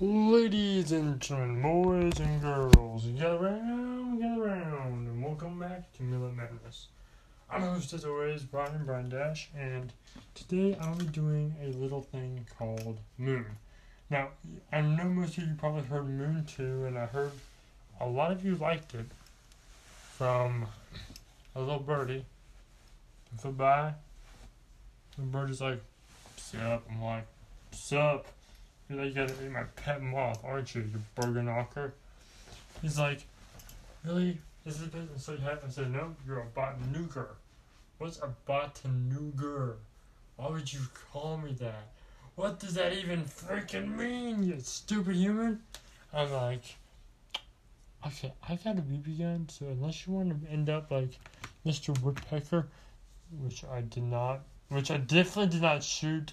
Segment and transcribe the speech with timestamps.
[0.00, 6.36] Ladies and gentlemen, boys and girls, get around, get around, and welcome back to Millet
[6.36, 6.86] Madness.
[7.50, 9.92] I'm your host as always, Brian Brian Dash, and
[10.36, 13.44] today I'll be doing a little thing called Moon.
[14.08, 14.28] Now,
[14.72, 17.32] I know most of you probably heard Moon 2, and I heard
[18.00, 19.06] a lot of you liked it
[20.16, 20.68] from
[21.56, 22.24] a little birdie.
[23.36, 23.94] Flew by,
[25.16, 25.82] the birdie's like,
[26.36, 26.84] Sup?
[26.88, 27.26] I'm like,
[27.72, 28.28] Sup?
[28.88, 31.92] You're like, you gotta eat my pet moth, aren't you, you burger knocker?
[32.80, 33.26] He's like,
[34.04, 34.38] Really?
[34.64, 35.60] This Is business so you have?
[35.66, 37.28] I said, No, you're a botanuger.
[37.98, 39.74] What's a botanuger?
[40.36, 40.80] Why would you
[41.12, 41.88] call me that?
[42.36, 45.60] What does that even freaking mean, you stupid human?
[46.14, 46.76] I'm like,
[48.06, 51.18] Okay, I've got a BB gun, so unless you want to end up like
[51.66, 52.00] Mr.
[52.00, 52.68] Woodpecker,
[53.42, 56.32] which I did not, which I definitely did not shoot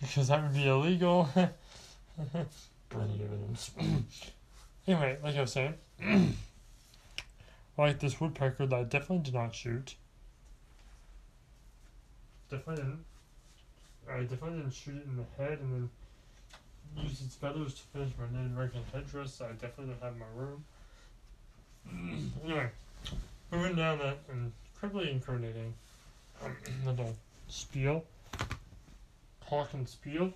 [0.00, 1.28] because that would be illegal.
[2.20, 3.70] Evidence.
[4.86, 5.74] anyway, like I was saying,
[7.78, 9.94] like this woodpecker that I definitely did not shoot.
[12.50, 13.04] Definitely didn't.
[14.10, 15.90] I definitely didn't shoot it in the head and then
[17.04, 20.26] use its feathers to finish my Native American headdress I definitely don't have in my
[20.34, 20.64] room.
[22.44, 22.68] anyway,
[23.52, 24.18] moving down that
[24.74, 25.74] incredibly incriminating
[26.86, 27.14] little
[27.48, 28.04] spiel,
[29.46, 30.32] talk and spiel,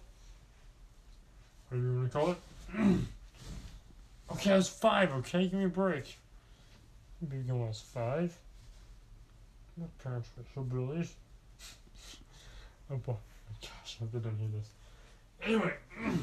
[1.73, 2.39] whatever you want to call it.
[4.33, 5.45] okay, I was five, okay?
[5.45, 6.19] Give me a break.
[7.21, 8.37] Maybe when I was five.
[9.77, 11.15] My parents were bullies.
[12.91, 13.17] oh boy,
[13.63, 14.69] gosh, I hope they don't hear this.
[15.45, 15.73] Anyway,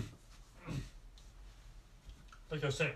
[2.52, 2.94] like I saying,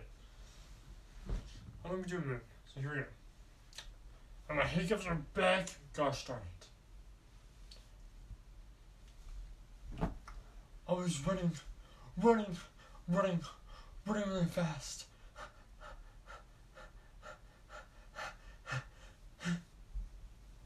[1.83, 2.41] I'm gonna be doing that.
[2.73, 3.05] So here we go.
[4.49, 5.69] And my hiccups are back.
[5.93, 6.39] Gosh darn
[10.01, 10.07] it.
[10.87, 11.51] I was running,
[12.21, 12.57] running,
[13.07, 13.39] running,
[14.05, 15.05] running really fast.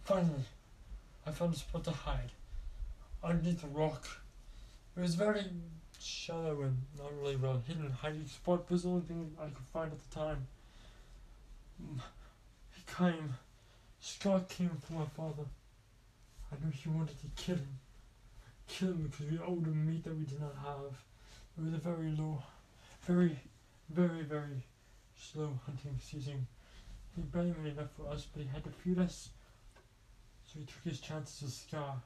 [0.05, 0.45] Finally,
[1.25, 2.31] I found a spot to hide
[3.23, 4.07] underneath a rock.
[4.95, 5.43] It was very
[5.99, 9.91] shallow and not really well hidden hiding spot, was the only thing I could find
[9.91, 10.47] at the time.
[11.83, 11.99] Mm,
[12.73, 13.33] he came.
[13.99, 15.43] Scott came for my father.
[16.51, 17.79] I knew he wanted to kill him.
[18.67, 21.06] Kill him because we owed him meat that we did not have.
[21.57, 22.43] It was a very low,
[23.01, 23.35] very,
[23.89, 24.61] very, very
[25.15, 26.45] slow hunting season.
[27.15, 29.29] He barely made enough for us, but he had to feed us.
[30.45, 31.99] So he took his chances with Scar.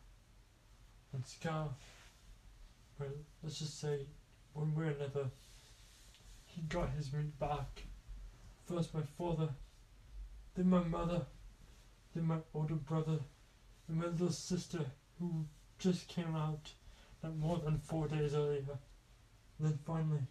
[1.11, 1.73] And Scar,
[2.97, 3.09] well,
[3.43, 4.05] let's just say,
[4.53, 5.27] one way or another,
[6.45, 7.83] he got his meat back.
[8.65, 9.49] First my father,
[10.55, 11.23] then my mother,
[12.15, 13.19] then my older brother,
[13.89, 14.85] and my little sister
[15.19, 15.43] who
[15.77, 16.71] just came out
[17.21, 18.77] not more than four days earlier.
[19.61, 20.21] And then finally,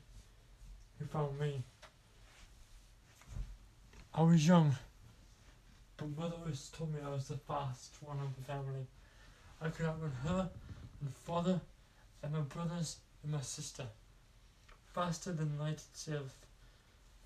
[0.99, 1.63] he found me.
[4.13, 4.75] I was young,
[5.97, 8.87] but mother always told me I was the fast one of the family.
[9.63, 10.51] I could outrun her
[11.01, 11.61] and father
[12.23, 13.85] and my brothers and my sister.
[14.93, 16.35] Faster than light itself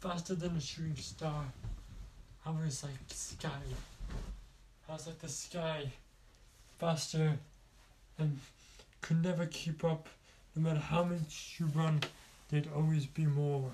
[0.04, 1.46] faster than a shooting star.
[2.44, 3.48] I was like sky.
[4.86, 5.90] I was like the sky,
[6.78, 7.38] faster,
[8.18, 8.38] and
[9.00, 10.08] could never keep up.
[10.56, 12.00] No matter how much you run,
[12.48, 13.72] there'd always be more.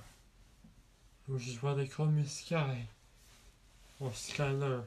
[1.26, 2.86] Which is why they call me Sky,
[4.00, 4.82] or Skyler.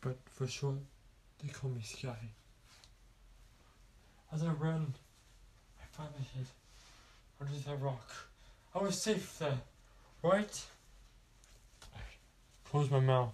[0.00, 0.76] But for short,
[1.42, 2.16] they call me Sky.
[4.32, 4.94] As I ran,
[5.80, 6.46] I finally hid
[7.40, 8.10] under that rock.
[8.74, 9.58] I was safe there.
[10.22, 10.64] Right?
[11.94, 12.00] I
[12.70, 13.32] closed my mouth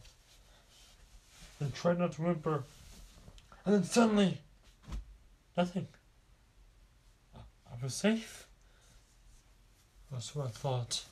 [1.61, 2.65] and tried not to whimper.
[3.65, 4.39] And then suddenly,
[5.57, 5.87] nothing.
[7.75, 8.47] I was safe.
[10.13, 11.05] That's what I thought.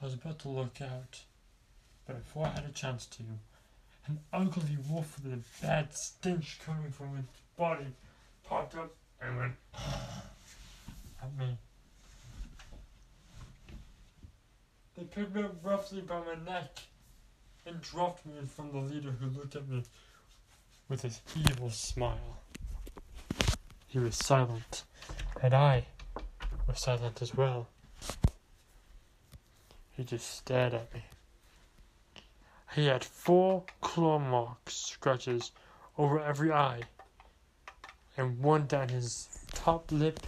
[0.00, 1.20] I was about to look out.
[2.06, 3.22] But before I had a chance to,
[4.06, 7.88] an ugly wolf with a bad stench coming from its body
[8.48, 11.58] popped up and went at me.
[14.96, 16.78] They picked me up roughly by my neck
[17.66, 19.84] and dropped me in front of the leader who looked at me
[20.88, 22.38] with his evil smile.
[23.88, 24.84] He was silent,
[25.42, 25.84] and I
[26.68, 27.66] was silent as well.
[29.96, 31.02] He just stared at me.
[32.74, 35.50] He had four claw marks, scratches
[35.96, 36.82] over every eye,
[38.16, 40.20] and one down his top lip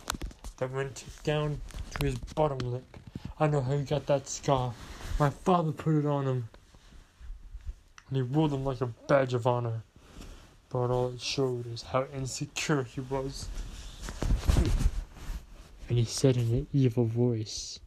[0.57, 1.61] that went down
[1.99, 2.97] to his bottom lip.
[3.39, 4.73] I know how he got that scar.
[5.19, 6.49] My father put it on him.
[8.09, 9.83] And he wore them like a badge of honor.
[10.71, 13.49] But all it showed is how insecure he was.
[15.91, 17.81] And he said in an evil voice,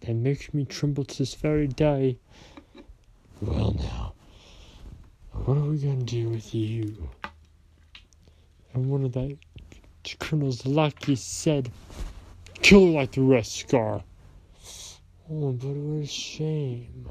[0.00, 2.16] that makes me tremble to this very day.
[3.42, 4.14] Well, now,
[5.44, 7.10] what are we gonna do with you?
[8.72, 9.36] And one of the
[10.18, 11.70] colonel's Lucky, said,
[12.62, 14.04] Kill her like the rest, Scar.
[15.30, 17.10] Oh, but what a shame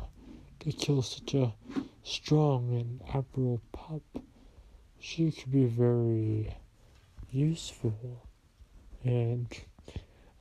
[0.61, 1.53] to kill such a
[2.01, 4.01] strong and admirable pup.
[4.99, 6.55] She could be very
[7.29, 8.25] useful.
[9.03, 9.47] And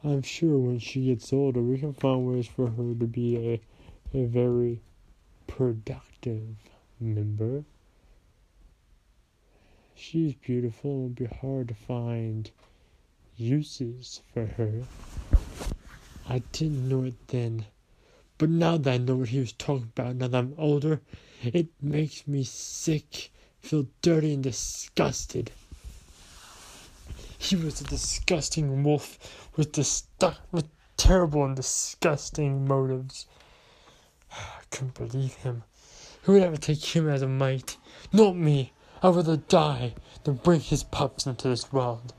[0.04, 3.60] I'm sure when she gets older, we can find ways for her to be a,
[4.16, 4.80] a very
[5.48, 6.56] productive
[7.00, 7.64] member.
[9.96, 10.90] She's beautiful.
[10.90, 12.48] It will be hard to find
[13.36, 14.84] uses for her.
[16.28, 17.66] I didn't know it then.
[18.36, 21.00] But now that I know what he was talking about, now that I'm older,
[21.42, 25.50] it makes me sick, feel dirty and disgusted.
[27.48, 29.18] He was a disgusting wolf
[29.56, 30.02] with dis-
[30.52, 30.68] with
[30.98, 33.24] terrible and disgusting motives.
[34.30, 35.62] I couldn't believe him.
[36.24, 37.78] Who would ever take him as a mate?
[38.12, 38.74] Not me.
[39.02, 42.12] I'd rather die than bring his pups into this world.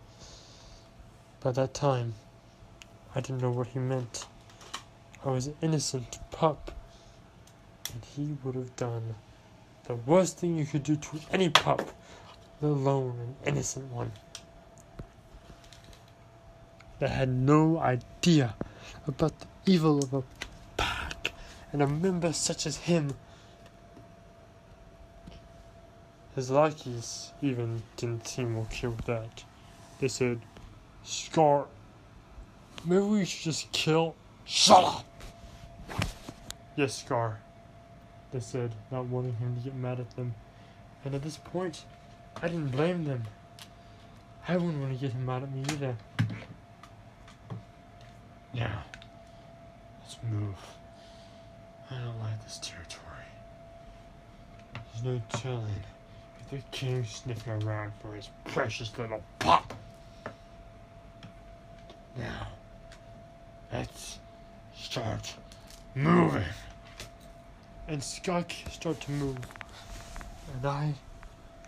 [1.42, 2.16] By that time,
[3.14, 4.26] I didn't know what he meant.
[5.24, 6.72] I was an innocent pup,
[7.94, 9.14] and he would have done
[9.84, 11.88] the worst thing you could do to any pup,
[12.62, 14.12] let alone an innocent one.
[17.00, 18.56] That had no idea
[19.08, 20.24] about the evil of a
[20.76, 21.32] pack
[21.72, 23.16] and a member such as him.
[26.36, 29.44] His lackeys even didn't seem okay with that.
[30.00, 30.42] They said,
[31.04, 31.66] Scar,
[32.86, 34.16] maybe we should just kill.
[34.46, 35.06] Shut up!
[36.76, 37.40] Yes, Scar,
[38.32, 40.34] they said, not wanting him to get mad at them.
[41.04, 41.84] And at this point,
[42.42, 43.24] I didn't blame them.
[44.48, 45.96] I wouldn't want to get him mad at me either.
[48.60, 48.84] Now,
[50.02, 50.58] let's move.
[51.90, 53.06] I don't like this territory.
[54.74, 55.82] There's no telling
[56.42, 59.74] if the king's sniffing around for his precious little pup.
[62.18, 62.50] Now,
[63.72, 64.20] let's
[64.76, 65.34] start
[65.96, 66.44] moving.
[67.88, 69.38] And Skunk start to move,
[70.54, 70.94] and I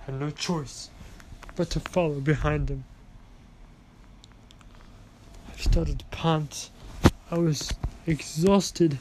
[0.01, 0.89] had no choice
[1.55, 2.83] but to follow behind him.
[5.47, 6.69] I started to pant.
[7.33, 7.73] I was
[8.05, 8.97] exhausted.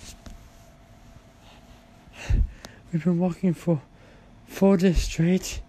[2.92, 3.82] We've been walking for
[4.46, 5.60] four days straight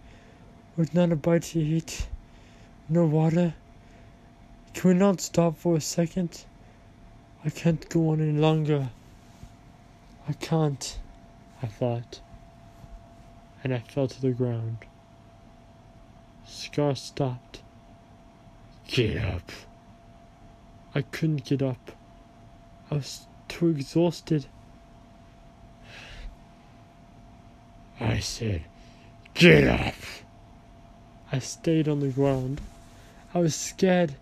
[0.77, 2.07] with not a bite to eat,
[2.87, 3.55] no water.
[4.75, 6.45] Can we not stop for a second?
[7.43, 8.91] I can't go on any longer.
[10.29, 10.99] I can't,
[11.63, 12.21] I thought,
[13.63, 14.77] and I fell to the ground.
[16.45, 17.63] Scar stopped.
[18.87, 19.51] Get up.
[20.93, 21.93] I couldn't get up.
[22.91, 24.47] I was too exhausted.
[28.01, 28.63] I said,
[29.33, 29.95] Get up!
[31.31, 32.59] I stayed on the ground.
[33.33, 34.15] I was scared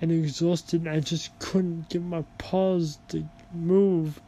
[0.00, 4.20] and exhausted, and I just couldn't get my paws to move.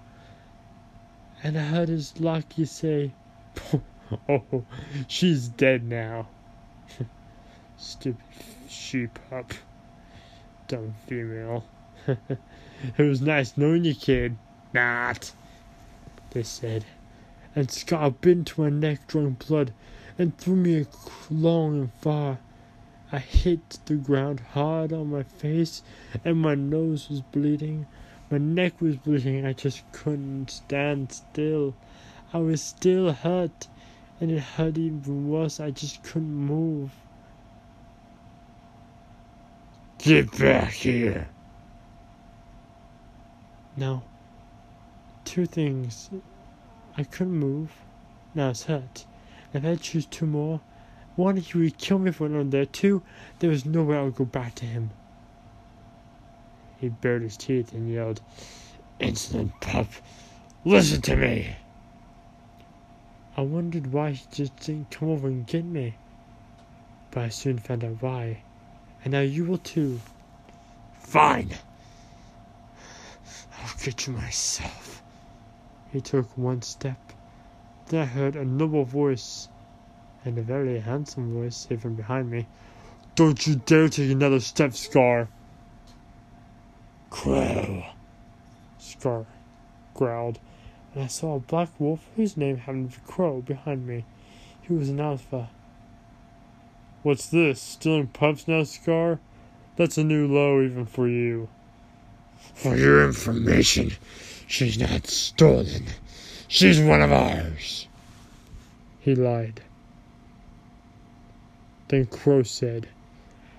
[1.44, 3.12] And I heard his lackey say,
[4.28, 4.64] Oh,
[5.06, 6.26] she's dead now.
[7.76, 8.20] Stupid
[8.68, 9.52] sheep up.
[10.66, 11.64] Dumb female.
[12.98, 14.36] it was nice knowing you, kid.
[14.72, 15.32] Not,
[16.30, 16.84] they said.
[17.56, 19.72] And Scar bit into my neck, drawing blood,
[20.18, 20.86] and threw me
[21.30, 22.38] long and far.
[23.12, 25.82] I hit the ground hard on my face,
[26.24, 27.86] and my nose was bleeding.
[28.30, 29.46] My neck was bleeding.
[29.46, 31.74] I just couldn't stand still.
[32.32, 33.68] I was still hurt,
[34.20, 35.60] and it hurt even worse.
[35.60, 36.90] I just couldn't move.
[39.98, 41.28] Get back here.
[43.76, 44.04] Now,
[45.24, 46.10] two things.
[46.96, 47.72] I couldn't move.
[48.34, 49.04] Now it's hurt.
[49.52, 50.60] If I choose two more,
[51.16, 52.66] one, he would kill me for another there.
[52.66, 53.02] Two,
[53.38, 54.90] there was no way I would go back to him.
[56.78, 58.20] He bared his teeth and yelled,
[59.00, 59.86] Insolent pup,
[60.64, 61.56] listen to me!
[63.36, 65.94] I wondered why he just didn't come over and get me.
[67.10, 68.42] But I soon found out why.
[69.04, 70.00] And now you will too.
[70.98, 71.50] Fine!
[73.84, 75.02] Get myself.
[75.92, 77.12] He took one step.
[77.88, 79.50] Then I heard a noble voice,
[80.24, 82.46] and a very handsome voice, say from behind me,
[83.14, 85.28] Don't you dare take another step, Scar!
[87.10, 87.84] Crow!
[88.78, 89.26] Scar
[89.92, 90.38] growled,
[90.94, 94.06] and I saw a black wolf whose name happened to be Crow behind me.
[94.62, 95.50] He was an alpha.
[97.02, 97.60] What's this?
[97.60, 99.20] Stealing pups now, Scar?
[99.76, 101.50] That's a new low even for you.
[102.54, 103.92] For your information,
[104.46, 105.86] She's not stolen.
[106.48, 107.88] She's one of ours.
[109.00, 109.62] He lied.
[111.88, 112.88] Then Crow said,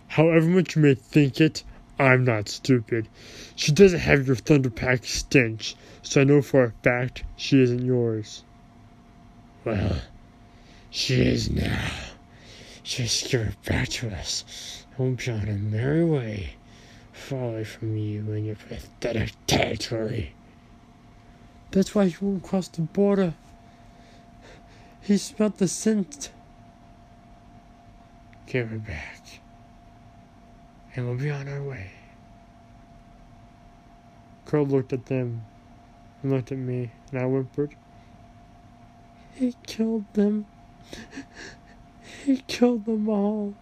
[0.08, 1.63] However much you may think it,
[1.98, 3.08] I'm not stupid.
[3.56, 8.44] She doesn't have your Thunderpack stench, so I know for a fact she isn't yours.
[9.65, 10.01] Well,
[10.92, 11.89] she is now.
[12.84, 16.54] Just give her back to us, and we'll be on a merry way,
[17.15, 20.34] far away from you and your pathetic territory.
[21.72, 23.34] That's why he won't cross the border.
[25.01, 26.31] He smelled the scent.
[28.48, 29.15] Give her back
[30.95, 31.91] and we'll be on our way.
[34.45, 35.43] Crow looked at them
[36.22, 37.75] and looked at me, and I whimpered.
[39.34, 40.45] He killed them.
[42.24, 43.55] he killed them all.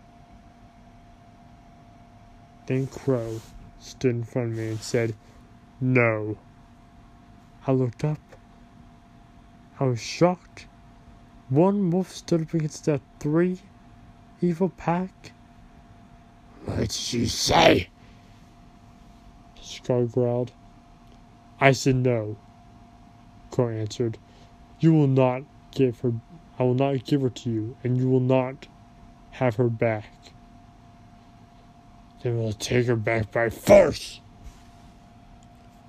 [2.65, 3.41] Then Crow
[3.79, 5.15] stood in front of me and said,
[5.81, 6.37] No.
[7.67, 8.19] I looked up.
[9.79, 10.67] I was shocked.
[11.49, 13.59] One wolf stood up against that three
[14.41, 15.31] evil pack.
[16.65, 17.89] What'd you say?
[19.61, 20.51] Scar growled.
[21.59, 22.37] I said no.
[23.51, 24.17] Crow answered.
[24.79, 26.13] You will not give her
[26.59, 28.67] I will not give her to you, and you will not
[29.31, 30.32] have her back.
[32.23, 34.21] Then we'll take her back by force.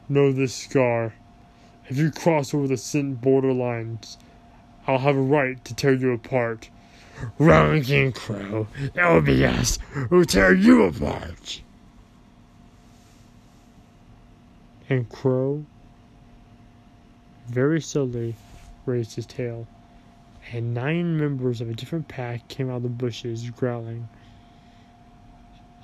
[0.09, 1.15] Know this, Scar.
[1.89, 4.17] If you cross over the scent borderlines,
[4.87, 6.69] I'll have a right to tear you apart.
[7.39, 8.67] Wrong King Crow.
[8.95, 11.63] That will be us who tear you apart.
[14.89, 15.65] And Crow
[17.47, 18.35] very slowly
[18.87, 19.67] raised his tail,
[20.53, 24.09] and nine members of a different pack came out of the bushes growling.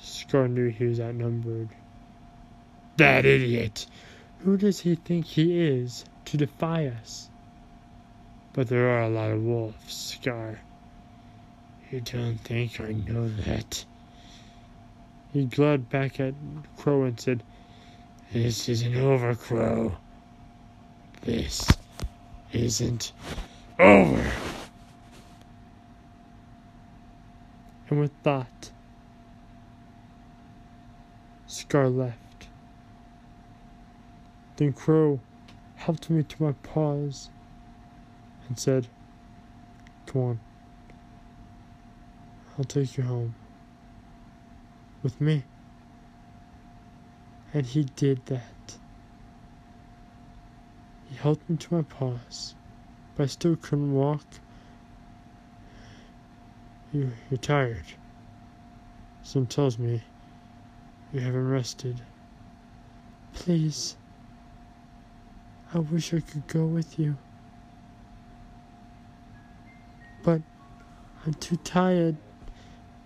[0.03, 1.69] Scar knew he was outnumbered.
[2.97, 3.87] That idiot!
[4.41, 7.29] Who does he think he is to defy us?
[8.53, 10.61] But there are a lot of wolves, Scar.
[11.91, 13.85] You don't think I know that?
[15.33, 16.35] He glared back at
[16.77, 17.43] Crow and said,
[18.33, 19.97] This isn't over, Crow.
[21.23, 21.69] This
[22.53, 23.13] isn't
[23.79, 24.33] over.
[27.89, 28.71] And with that,
[31.71, 32.49] Scar left.
[34.57, 35.21] Then Crow
[35.77, 37.31] helped me to my paws
[38.49, 38.89] and said,
[40.07, 40.41] Come on.
[42.59, 43.37] I'll take you home.
[45.05, 45.45] With me.
[47.55, 48.77] And he did that.
[51.09, 52.57] He held me to my paws,
[53.15, 54.27] but I still couldn't walk.
[56.93, 57.95] You, you're tired.
[59.23, 60.03] Some tells me
[61.13, 62.01] you haven't rested.
[63.35, 63.97] Please.
[65.75, 67.17] I wish I could go with you.
[70.23, 70.43] But
[71.25, 72.17] I'm too tired.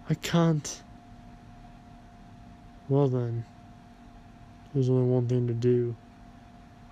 [0.08, 0.82] I can't.
[2.88, 3.44] Well then,
[4.72, 5.96] there's only one thing to do.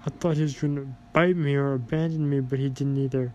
[0.07, 3.33] I thought he was going to bite me or abandon me, but he didn't either.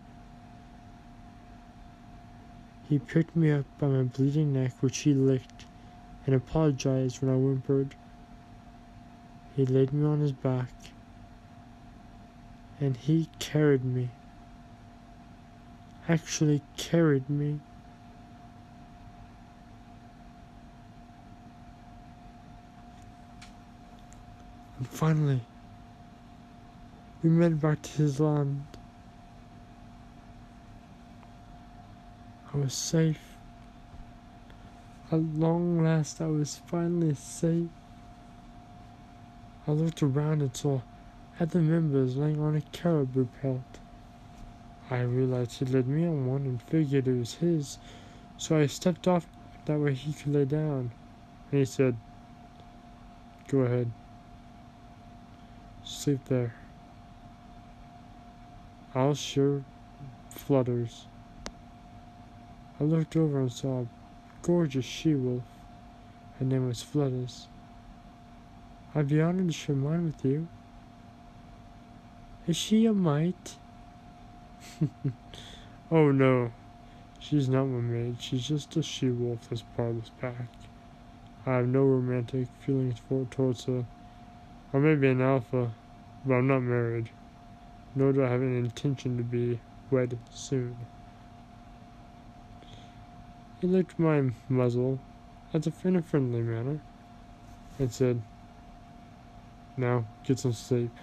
[2.90, 5.66] He picked me up by my bleeding neck, which he licked,
[6.28, 7.96] and apologized when I whimpered.
[9.56, 10.70] He laid me on his back,
[12.80, 14.10] and he carried me.
[16.08, 17.60] Actually carried me.
[24.78, 25.42] And finally,
[27.24, 28.64] we made back to his land.
[32.54, 33.27] I was safe.
[35.10, 37.70] At long last, I was finally safe.
[39.66, 40.82] I looked around and saw
[41.40, 43.80] other members laying on a caribou pelt.
[44.90, 47.78] I realized he'd led me on one and figured it was his,
[48.38, 49.28] so I stepped off
[49.66, 50.92] that way he could lay down.
[51.52, 51.96] And he said,
[53.48, 53.90] Go ahead.
[55.86, 56.54] Sleep there.
[58.94, 59.64] I'll sure
[60.30, 61.08] flutters.
[62.80, 63.97] I looked over and saw a
[64.48, 65.44] gorgeous she-wolf.
[66.40, 67.50] Her name was Flutters.
[68.96, 70.48] I'd be honored to share mine with you.
[72.48, 73.58] Is she a mite?
[75.92, 76.52] oh no,
[77.20, 78.16] she's not my mate.
[78.20, 80.48] She's just a she-wolf as part of this pack.
[81.46, 83.84] I have no romantic feelings for towards her.
[84.74, 85.74] I may be an alpha,
[86.26, 87.10] but I'm not married.
[87.96, 89.60] Nor do I have any intention to be
[89.92, 90.78] wed soon.
[93.60, 95.00] He licked my muzzle
[95.52, 96.80] as if in a friendly manner
[97.80, 98.22] and said,
[99.76, 100.96] Now get some sleep.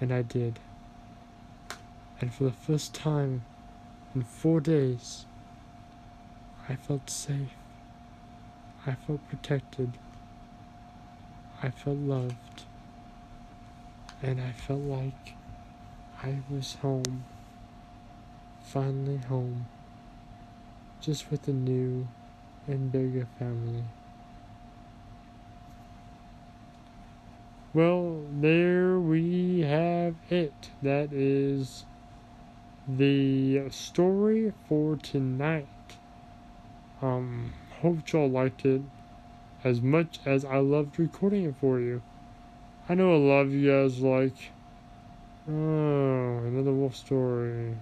[0.00, 0.58] And I did.
[2.20, 3.42] And for the first time
[4.14, 5.24] in four days,
[6.68, 7.54] I felt safe.
[8.86, 9.92] I felt protected.
[11.62, 12.64] I felt loved.
[14.22, 15.36] And I felt like
[16.22, 17.24] I was home.
[18.62, 19.66] Finally home.
[21.04, 22.08] Just with the new
[22.66, 23.84] and bigger family.
[27.74, 30.70] Well, there we have it.
[30.80, 31.84] That is
[32.88, 35.68] the story for tonight.
[37.02, 38.80] Um, hope y'all liked it
[39.62, 42.00] as much as I loved recording it for you.
[42.88, 44.52] I know a lot of you guys like,
[45.50, 47.76] oh, another wolf story.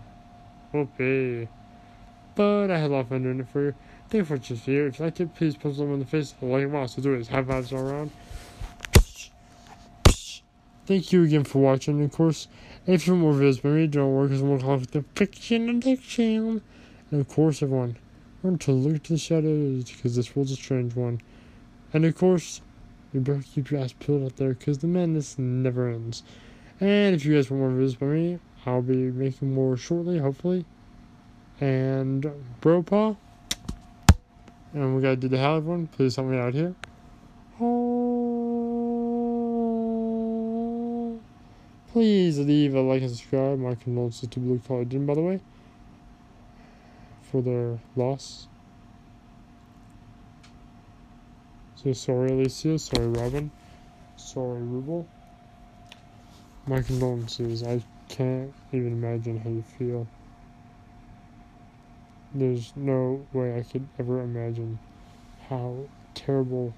[0.75, 1.47] Okay.
[2.35, 3.75] But I had a lot of fun doing it for you.
[4.09, 4.87] Thank you for this video.
[4.87, 6.35] If you liked it, please punch them in the face.
[6.41, 7.29] Like it, wow, so do it.
[7.29, 8.11] High fives all around.
[10.85, 12.03] Thank you again for watching.
[12.03, 12.49] Of course,
[12.87, 14.91] if you want more videos by me, don't worry because I'm going to call it
[14.91, 16.62] the fiction addiction.
[17.11, 17.97] And of course, everyone,
[18.43, 21.21] learn to look to the shadows because this world's a strange one.
[21.93, 22.62] And of course,
[23.12, 26.23] you better keep your ass peeled out there because the madness never ends.
[26.81, 30.65] And if you guys want more videos by me, I'll be making more shortly, hopefully.
[31.62, 32.26] And
[32.61, 33.14] paw.
[34.75, 35.87] And we gotta do the howl one.
[35.87, 36.75] Please help me out here.
[37.61, 38.02] Oh.
[41.92, 43.61] Please leave a like and subscribe.
[43.61, 45.38] My condolences to Blue Collar Din, by the way,
[47.31, 48.49] for their loss.
[51.76, 52.76] So sorry, Alicia.
[52.81, 53.52] Sorry, Robin.
[54.16, 55.07] Sorry, Ruble.
[56.66, 57.62] My condolences.
[57.62, 60.09] I can't even imagine how you feel.
[62.35, 64.79] There's no way I could ever imagine
[65.51, 65.77] how
[66.15, 66.73] terrible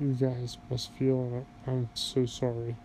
[0.00, 2.76] you guys must feel, and I'm so sorry.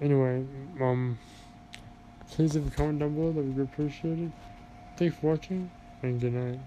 [0.00, 0.44] Anyway,
[0.80, 1.18] um,
[2.30, 4.32] please leave a comment down below, that would be appreciated.
[4.96, 5.70] Thanks for watching,
[6.02, 6.58] and good night.